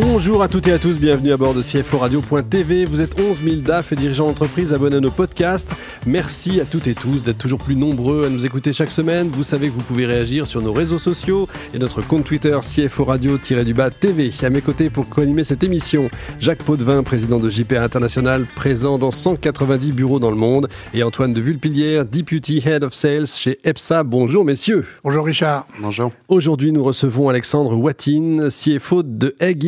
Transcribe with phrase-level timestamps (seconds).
[0.00, 2.84] Bonjour à toutes et à tous, bienvenue à bord de CFO Radio.tv.
[2.84, 5.70] Vous êtes 11 000 DAF et dirigeants d'entreprise abonnés à nos podcasts.
[6.06, 9.28] Merci à toutes et tous d'être toujours plus nombreux à nous écouter chaque semaine.
[9.28, 13.06] Vous savez que vous pouvez réagir sur nos réseaux sociaux et notre compte Twitter CFO
[13.06, 14.30] Radio-du-bas TV.
[14.40, 19.10] À mes côtés pour co-animer cette émission, Jacques Potvin, président de JPA International, présent dans
[19.10, 24.04] 190 bureaux dans le monde, et Antoine de Vulpilière, Deputy Head of Sales chez EPSA.
[24.04, 24.86] Bonjour messieurs.
[25.02, 25.66] Bonjour Richard.
[25.80, 26.12] Bonjour.
[26.28, 29.58] Aujourd'hui, nous recevons Alexandre Watine, CFO de Egg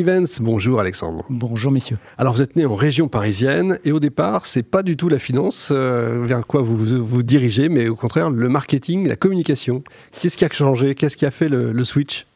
[0.41, 1.25] Bonjour Alexandre.
[1.31, 1.99] Bonjour messieurs.
[2.19, 5.19] Alors vous êtes né en région parisienne et au départ, c'est pas du tout la
[5.19, 9.83] finance euh, vers quoi vous, vous, dirigez, mais au contraire le marketing, la communication.
[10.21, 10.95] Qu'est-ce qui a changé?
[10.95, 12.27] Qu'est-ce qui a fait le, switch?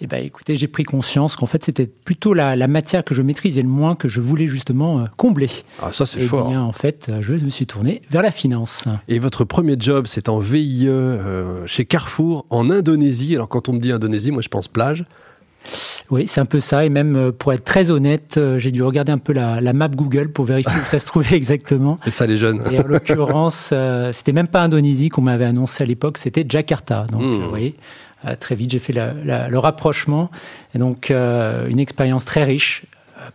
[0.00, 3.62] Eh ben, écoutez, j'ai pris conscience qu'en fait, c'était plutôt la, matière que je maîtrisais
[3.62, 5.50] le moins que je voulais justement euh, combler.
[5.80, 6.48] Ah, ça, c'est fort.
[6.48, 8.88] Bien, en fait, je me suis tourné vers la finance.
[9.06, 13.34] Et votre premier job, c'est en VIE euh, chez Carrefour, en Indonésie.
[13.34, 15.04] Alors, quand on me dit Indonésie, moi, je pense plage.
[16.10, 16.84] Oui, c'est un peu ça.
[16.84, 19.88] Et même, euh, pour être très honnête, euh, j'ai dû regarder un peu la, map
[19.88, 21.98] Google pour vérifier où ça se trouvait exactement.
[22.02, 22.62] C'est ça, les jeunes.
[22.70, 27.06] Et en l'occurrence, euh, c'était même pas Indonésie qu'on m'avait annoncé à l'époque, c'était Jakarta.
[27.10, 27.76] Donc, vous voyez,
[28.40, 30.30] très vite, j'ai fait le rapprochement.
[30.74, 32.84] Et donc, une expérience très riche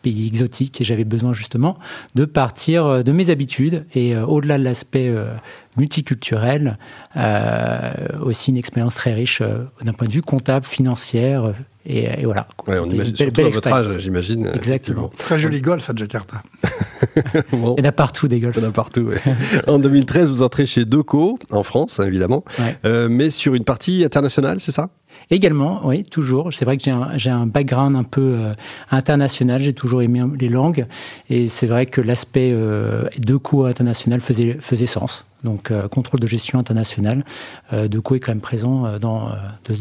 [0.01, 1.77] pays exotique et j'avais besoin justement
[2.15, 5.13] de partir de mes habitudes et au-delà de l'aspect
[5.77, 6.77] multiculturel,
[8.21, 9.41] aussi une expérience très riche
[9.81, 11.53] d'un point de vue comptable, financière,
[11.85, 12.47] et, voilà.
[12.67, 14.49] on imagine, surtout à votre âge, j'imagine.
[14.55, 15.11] Exactement.
[15.17, 16.41] Très joli golf à Jakarta.
[17.51, 18.55] Il y en a partout des golfs.
[18.55, 19.09] Il y en a partout,
[19.67, 22.45] En 2013, vous entrez chez Deco, en France, évidemment,
[22.85, 24.89] euh, mais sur une partie internationale, c'est ça?
[25.33, 26.53] Également, oui, toujours.
[26.53, 28.53] C'est vrai que j'ai un, un, background un peu euh,
[28.91, 29.59] international.
[29.59, 30.85] J'ai toujours aimé les langues.
[31.27, 35.25] Et c'est vrai que l'aspect euh, Deco international faisait, faisait sens.
[35.43, 37.25] Donc, euh, contrôle de gestion internationale.
[37.71, 39.29] Deco est quand même présent dans
[39.65, 39.73] de,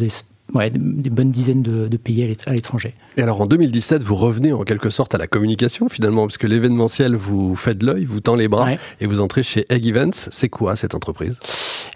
[0.55, 2.95] ouais, des bonnes dizaines de, pays à l'étranger.
[3.17, 6.47] Et alors en 2017, vous revenez en quelque sorte à la communication finalement, parce que
[6.47, 10.29] l'événementiel vous fait de l'œil, vous tend les bras et vous entrez chez Egg Events.
[10.31, 11.39] C'est quoi cette entreprise?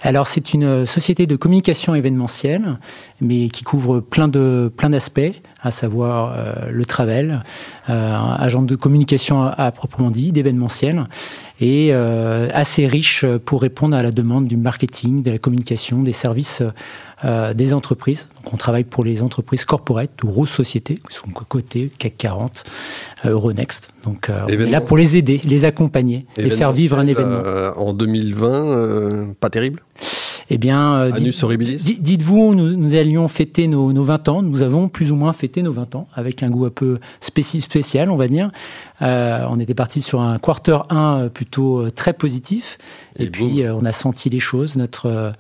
[0.03, 2.78] Alors c'est une société de communication événementielle,
[3.21, 5.21] mais qui couvre plein de plein d'aspects,
[5.62, 7.43] à savoir euh, le travel,
[7.88, 11.09] euh, agent de communication à, proprement dit, d'événementiel,
[11.61, 16.12] et euh, assez riche pour répondre à la demande du marketing, de la communication, des
[16.12, 16.62] services
[17.25, 18.28] euh, des entreprises.
[18.37, 22.65] Donc on travaille pour les entreprises corporate, de grosses sociétés qui sont cotées, CAC 40,
[23.25, 23.91] euh, Euronext.
[24.05, 27.41] Donc euh, on est là pour les aider, les accompagner, les faire vivre un événement.
[27.75, 29.83] en 2020, pas terrible?
[30.50, 34.42] Eh bien, dites-vous, nous, allions fêter nos, 20 ans.
[34.42, 38.10] Nous avons plus ou moins fêté nos 20 ans avec un goût un peu spécial,
[38.10, 38.50] on va dire.
[39.00, 42.78] on était parti sur un quarter 1 plutôt très positif.
[43.18, 44.76] Et, puis, on a senti les choses.
[44.76, 45.32] Notre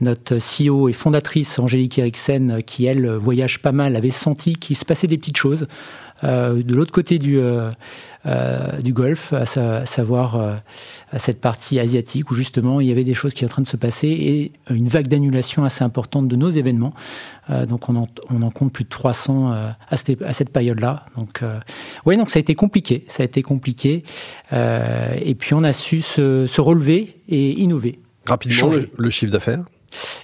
[0.00, 4.84] notre CEO et fondatrice Angélique Eriksen, qui elle voyage pas mal, avait senti qu'il se
[4.84, 5.66] passait des petites choses
[6.22, 7.70] euh, de l'autre côté du, euh,
[8.26, 9.46] euh, du Golfe, à,
[9.86, 10.60] savoir
[11.12, 13.62] à cette partie asiatique où justement il y avait des choses qui étaient en train
[13.62, 16.94] de se passer et une vague d'annulation assez importante de nos événements.
[17.68, 21.06] donc on en, on en, compte plus de 300 à cette, à cette période-là.
[21.16, 21.42] Donc
[22.04, 24.02] oui, donc ça a été compliqué, ça a été compliqué.
[24.52, 27.98] et puis on a su se, se relever et innover.
[28.26, 29.64] Rapidement, le chiffre d'affaires?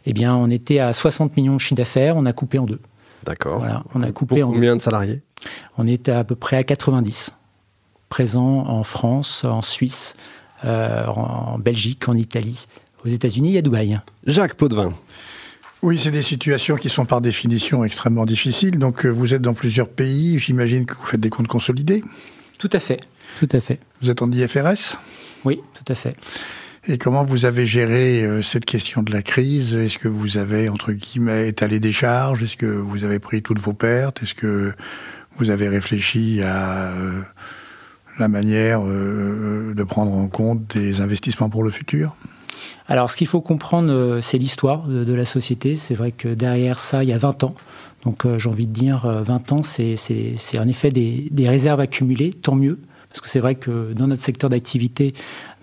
[0.06, 2.80] Eh bien, on était à 60 millions de chiffre d'affaires, on a coupé en deux.
[3.24, 3.58] D'accord.
[3.58, 5.20] Voilà, on a coupé Pour combien de salariés?
[5.76, 7.32] On était à peu près à 90,
[8.08, 10.14] présents en France, en Suisse,
[10.64, 12.66] euh, en Belgique, en Italie,
[13.04, 14.00] aux États-Unis et à Dubaï.
[14.26, 14.94] Jacques Potvin.
[15.82, 18.78] Oui, c'est des situations qui sont par définition extrêmement difficiles.
[18.78, 20.38] Donc, euh, vous êtes dans plusieurs pays.
[20.38, 22.02] J'imagine que vous faites des comptes consolidés.
[22.58, 23.00] Tout à fait.
[23.38, 23.78] Tout à fait.
[24.00, 24.96] Vous êtes en IFRS
[25.44, 26.16] Oui, tout à fait.
[26.88, 29.74] Et comment vous avez géré euh, cette question de la crise?
[29.74, 32.44] Est-ce que vous avez, entre guillemets, étalé des charges?
[32.44, 34.22] Est-ce que vous avez pris toutes vos pertes?
[34.22, 34.72] Est-ce que
[35.34, 37.22] vous avez réfléchi à euh,
[38.20, 42.14] la manière euh, de prendre en compte des investissements pour le futur?
[42.86, 45.74] Alors, ce qu'il faut comprendre, c'est l'histoire de, la société.
[45.74, 47.56] C'est vrai que derrière ça, il y a 20 ans.
[48.04, 49.96] Donc, j'ai envie de dire, 20 ans, c'est
[50.56, 52.78] en effet des, des réserves accumulées, tant mieux.
[53.10, 55.14] Parce que c'est vrai que dans notre secteur d'activité,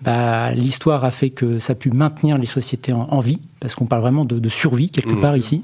[0.02, 3.86] bah, l'histoire a fait que ça a pu maintenir les sociétés en, vie, parce qu'on
[3.86, 5.20] parle vraiment de, survie quelque mmh.
[5.20, 5.62] part ici.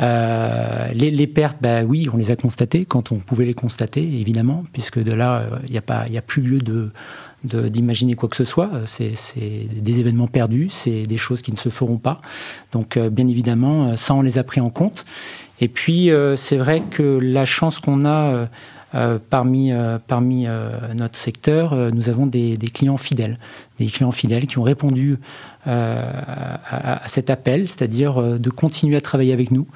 [0.00, 4.64] Euh, les, pertes, bah oui, on les a constatées quand on pouvait les constater, évidemment,
[4.72, 6.90] puisque de là, il n'y a, pas, a plus lieu de,
[7.44, 8.70] d'imaginer quoi que ce soit.
[8.86, 9.14] C'est,
[9.70, 12.20] des événements perdus, c'est des choses qui ne se feront pas.
[12.72, 15.04] Donc, euh, bien évidemment, ça, on les a pris en compte.
[15.60, 18.48] Et puis, euh, c'est vrai que la chance qu'on a
[19.30, 19.72] parmi
[20.06, 20.46] parmi
[20.94, 23.38] notre secteur, nous avons des, clients fidèles,
[23.78, 25.18] des clients fidèles qui ont répondu
[25.66, 29.66] à, cet appel, c'est-à-dire de continuer à travailler avec nous.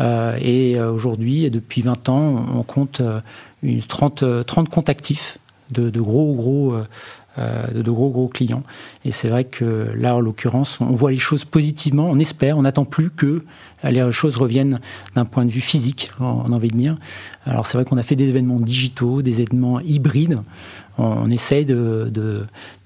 [0.00, 3.02] et aujourd'hui, depuis 20 ans, on compte
[3.62, 5.38] une 30, 30 comptes actifs
[5.70, 6.74] de, de gros gros
[7.38, 8.62] euh, de, gros gros clients.
[9.04, 12.62] Et c'est vrai que là, en l'occurrence, on voit les choses positivement, on espère, on
[12.62, 13.44] n'attend plus que
[13.82, 14.80] les choses reviennent
[15.14, 16.96] d'un point de vue physique, on a envie de dire.
[17.44, 20.40] Alors c'est vrai qu'on a fait des événements digitaux, des événements hybrides.
[20.96, 22.10] On, essaye de,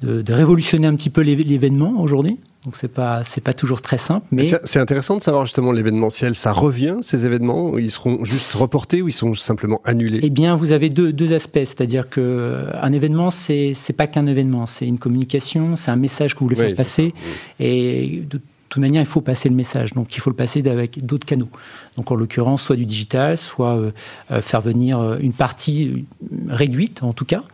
[0.03, 2.39] de, révolutionner un petit peu l'événement aujourd'hui.
[2.65, 6.35] Donc c'est pas c'est pas toujours très simple, mais c'est intéressant de savoir justement l'événementiel.
[6.35, 10.19] Ça revient ces événements Ils seront juste reportés ou ils sont simplement annulés?
[10.23, 14.09] Eh bien, vous avez deux, deux aspects, c'est-à-dire que euh, un événement c'est c'est pas
[14.09, 17.15] qu'un événement, c'est une communication, c'est un message que vous voulez faire passer,
[17.61, 19.93] et de toute manière il faut passer le message.
[19.93, 21.51] Donc il faut le passer avec d'autres canaux.
[21.97, 23.93] Donc en l'occurrence soit du digital, soit euh,
[24.33, 26.07] euh, faire venir une partie
[26.49, 27.45] réduite en tout cas,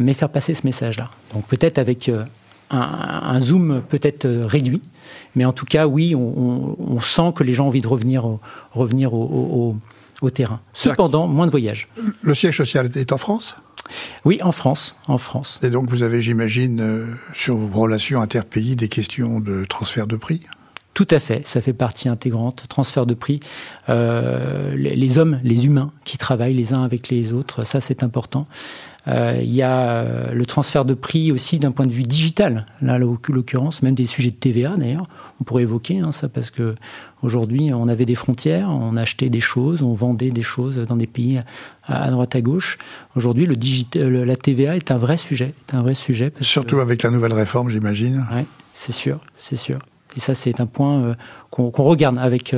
[0.00, 1.10] mais faire passer ce message-là.
[1.34, 2.10] Donc peut-être avec
[2.70, 4.82] un, zoom peut-être euh, réduit,
[5.34, 8.40] mais en tout cas, oui, on, sent que les gens ont envie de revenir, au,
[8.72, 9.76] revenir au,
[10.32, 10.60] terrain.
[10.72, 11.88] Cependant, moins de voyages.
[12.22, 13.56] Le siège social est en France?
[14.24, 15.60] Oui, en France, en France.
[15.62, 20.16] Et donc vous avez, j'imagine, euh, sur vos relations interpays, des questions de transfert de
[20.16, 20.42] prix?
[20.98, 23.38] Tout à fait, ça fait partie intégrante, transfert de prix.
[23.88, 28.48] Euh, les, hommes, les humains qui travaillent les uns avec les autres, ça c'est important.
[29.06, 32.66] Euh, il y a euh, le transfert de prix aussi d'un point de vue digital.
[32.82, 35.08] Là, l'occurrence, même des sujets de TVA d'ailleurs,
[35.40, 36.74] on pourrait évoquer hein, ça parce que
[37.22, 41.06] aujourd'hui, on avait des frontières, on achetait des choses, on vendait des choses dans des
[41.06, 41.40] pays
[41.86, 42.76] à, droite à gauche.
[43.14, 46.32] Aujourd'hui, le digital, la TVA est un vrai sujet, est un vrai sujet.
[46.40, 48.26] Surtout avec la nouvelle réforme, j'imagine.
[48.34, 48.42] Oui,
[48.74, 49.78] c'est sûr, c'est sûr.
[50.16, 51.14] Et ça, c'est un point euh,
[51.50, 52.54] qu'on regarde avec,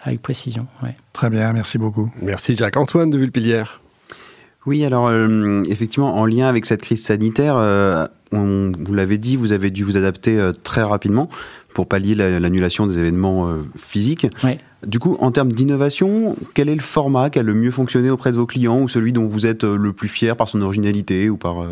[0.00, 0.66] avec précision.
[1.12, 2.12] Très bien, merci beaucoup.
[2.20, 3.80] Merci Jacques-Antoine de Vulpilière.
[4.64, 9.36] Oui, alors euh, effectivement, en lien avec cette crise sanitaire, euh, on, vous l'avez dit,
[9.36, 11.28] vous avez dû vous adapter euh, très rapidement
[11.74, 14.26] pour pallier l'annulation des événements physiques.
[14.86, 18.30] Du coup, en termes d'innovation, quel est le format qui a le mieux fonctionné auprès
[18.30, 21.38] de vos clients ou celui dont vous êtes le plus fier par son originalité ou
[21.38, 21.64] par...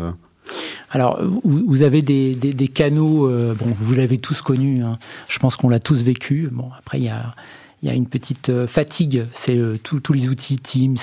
[0.89, 4.99] Alors, vous avez des, canaux, bon, vous l'avez tous connu, hein.
[5.29, 6.49] je pense qu'on l'a tous vécu.
[6.51, 10.97] Bon, après, il y a, une petite fatigue, c'est tous les outils Teams,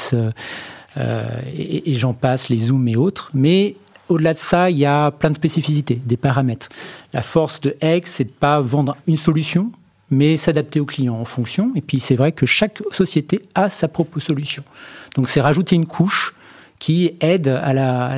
[0.99, 3.31] euh, et, j'en passe, les zooms et autres.
[3.35, 3.77] Mais
[4.09, 6.69] au-delà de ça, il y a plein de spécificités, des paramètres.
[7.13, 9.71] La force de X, c'est de pas vendre une solution,
[10.11, 11.73] mais s'adapter aux clients en fonction.
[11.75, 14.65] Et puis c'est vrai que chaque société a sa propre solution.
[15.15, 16.35] Donc c'est rajouter une couche
[16.79, 18.09] qui aide à la,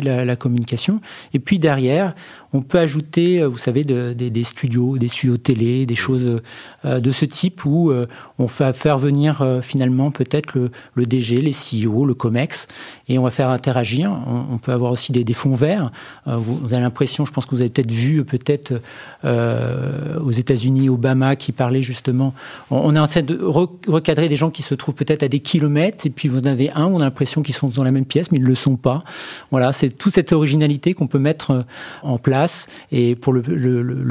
[0.00, 1.00] de la, communication.
[1.32, 2.14] Et puis derrière,
[2.54, 6.40] on peut ajouter, euh, vous savez, des studios, des studios télé, des choses
[6.84, 8.06] euh, de ce type où euh,
[8.38, 12.68] on fait faire venir finalement peut-être le, DG, les CEO, le COMEX,
[13.08, 14.12] et on va faire interagir.
[14.50, 15.90] On, peut avoir aussi des, fonds verts.
[16.26, 18.80] vous, avez l'impression, je pense que vous avez peut-être vu peut-être
[19.24, 22.34] aux États-Unis, Obama qui parlait justement.
[22.70, 26.06] On, est en train de recadrer des gens qui se trouvent peut-être à des kilomètres,
[26.06, 28.30] et puis vous en avez un, on a l'impression qu'ils sont dans la même pièce,
[28.30, 29.04] mais ils ne le sont pas.
[29.50, 31.64] Voilà, c'est toute cette originalité qu'on peut mettre
[32.02, 32.43] en place
[32.92, 33.42] et pour le,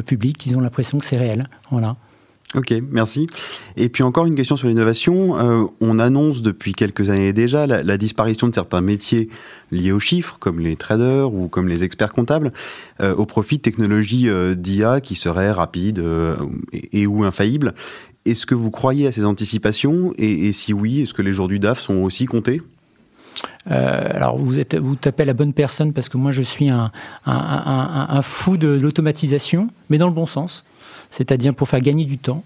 [0.06, 1.48] public, ils ont l'impression que c'est réel.
[1.72, 1.96] Voilà.
[2.56, 3.28] Ok, merci.
[3.78, 5.40] Et puis encore une question sur l'innovation.
[5.40, 9.30] Euh, on annonce depuis quelques années déjà la, disparition de certains métiers
[9.72, 12.54] liés aux chiffres, comme les traders ou comme les experts comptables,
[13.02, 16.04] euh, au profit de technologies euh, d'IA qui seraient rapides
[16.72, 17.74] et, ou infaillibles.
[18.26, 20.14] Est-ce que vous croyez à ces anticipations?
[20.20, 22.62] Et, et si oui, est-ce que les jours du DAF sont aussi comptés?
[23.72, 26.92] Euh, alors vous êtes, vous tapez la bonne personne parce que moi je suis un,
[27.26, 30.66] un fou de l'automatisation, mais dans le bon sens,
[31.14, 32.44] c'est-à-dire pour faire gagner du temps.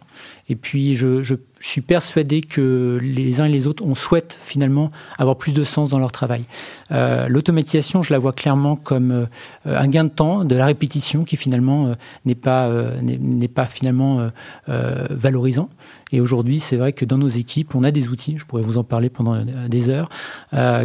[0.49, 1.23] Et puis, je,
[1.61, 5.89] suis persuadé que les uns et les autres, on souhaite finalement avoir plus de sens
[5.89, 6.43] dans leur travail.
[6.91, 9.25] Euh, L'automatisation, je la vois clairement comme euh,
[9.65, 11.93] un gain de temps, de la répétition, qui finalement euh,
[12.25, 12.69] n'est pas
[13.01, 14.29] n'est pas finalement
[14.67, 15.69] valorisant.
[16.11, 18.35] Et aujourd'hui, c'est vrai que dans nos équipes, on a des outils.
[18.37, 20.09] Je pourrais vous en parler pendant des heures,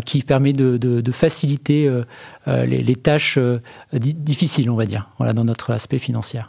[0.06, 1.90] qui permet de faciliter
[2.46, 3.38] les, les, tâches
[3.92, 6.40] difficiles, on va dire, voilà, dans notre aspect financier.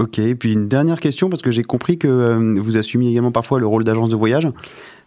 [0.00, 3.32] Ok, et puis une dernière question, parce que j'ai compris que euh, vous assumiez également
[3.32, 4.48] parfois le rôle d'agence de voyage.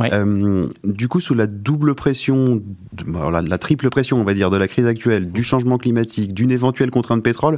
[0.01, 2.61] Euh, du coup, sous la double pression,
[3.07, 6.91] la, triple pression, on va dire, de la crise actuelle, du changement climatique, d'une éventuelle
[6.91, 7.57] contrainte de pétrole,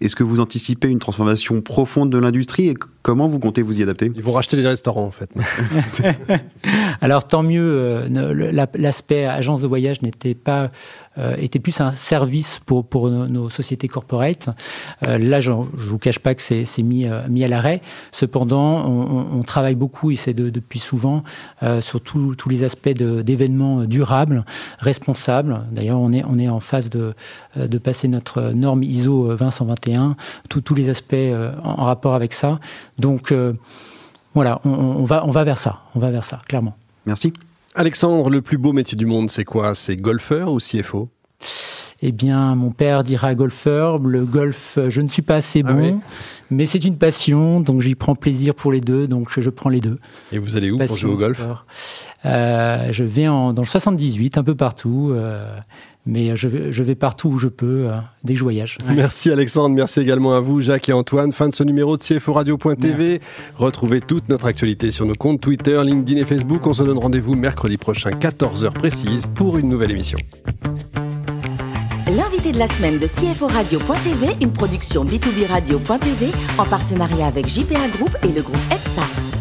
[0.00, 3.82] est-ce que vous anticipez une transformation profonde de l'industrie et comment vous comptez vous y
[3.82, 4.10] adapter?
[4.14, 5.30] Ils vont racheter des restaurants en fait.
[7.02, 10.70] Alors tant mieux, euh, l'aspect agence de voyage n'était pas
[11.38, 14.48] était plus un service pour, pour nos, sociétés corporate.
[15.02, 17.82] là, je ne vous cache pas que c'est mis, mis à l'arrêt.
[18.12, 21.24] Cependant, on, travaille beaucoup, et c'est depuis souvent,
[21.80, 24.44] sur tous les aspects d'événements durables,
[24.78, 25.60] responsables.
[25.72, 27.14] D'ailleurs, on est, on est en phase de,
[27.56, 30.16] de passer notre norme ISO 20121,
[30.48, 31.14] tous les aspects
[31.64, 32.60] en, rapport avec ça.
[32.98, 33.34] Donc,
[34.34, 36.76] voilà, on, va, on va vers ça, on va vers ça, clairement.
[37.06, 37.32] Merci.
[37.74, 39.74] Alexandre, le plus beau métier du monde, c'est quoi?
[39.74, 41.08] C'est golfeur ou CFO
[42.02, 43.98] eh bien, mon père dira golfeur.
[43.98, 46.00] Le golf, je ne suis pas assez ah bon,
[46.50, 49.80] mais c'est une passion, donc j'y prends plaisir pour les deux, donc je, prends les
[49.80, 49.98] deux.
[50.32, 51.42] Et vous allez où pour jouer au golf?
[52.24, 55.10] euh, Je vais en, dans le 78, un peu partout.
[55.12, 55.58] Euh,
[56.06, 58.78] mais je vais, je vais, partout où je peux euh, dès que je voyage.
[58.94, 61.32] Merci Alexandre, merci également à vous Jacques et Antoine.
[61.32, 63.20] Fin de ce numéro de CFO Radio.tv.
[63.56, 66.66] Retrouvez toute notre actualité sur nos comptes Twitter, LinkedIn et Facebook.
[66.66, 70.18] On se donne rendez-vous mercredi prochain, 14h précise, pour une nouvelle émission.
[72.16, 76.26] L'invité de la semaine de CFO Radio.tv, une production B2B Radio.tv
[76.58, 79.39] en partenariat avec JPA Group et le groupe EPSA.